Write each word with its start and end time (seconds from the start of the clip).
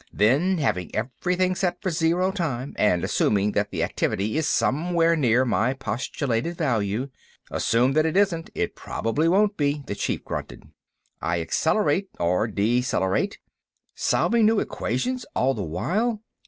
Then, 0.11 0.57
having 0.57 0.89
everything 0.95 1.53
set 1.53 1.79
for 1.79 1.91
zero 1.91 2.31
time, 2.31 2.73
and 2.79 3.03
assuming 3.03 3.51
that 3.51 3.69
the 3.69 3.83
activity 3.83 4.35
is 4.35 4.47
somewhere 4.47 5.15
near 5.15 5.45
my 5.45 5.75
postulated 5.75 6.57
value...." 6.57 7.09
"Assume 7.51 7.93
that 7.93 8.07
it 8.07 8.17
isn't—it 8.17 8.75
probably 8.75 9.27
won't 9.29 9.57
be," 9.57 9.83
the 9.85 9.93
Chief 9.93 10.23
grunted. 10.25 10.63
"I 11.21 11.39
accelerate 11.39 12.09
or 12.19 12.47
decelerate—" 12.47 13.37
"Solving 13.93 14.47
new 14.47 14.59
equations 14.59 15.23
all 15.35 15.53
the 15.53 15.61
while?" 15.61 16.23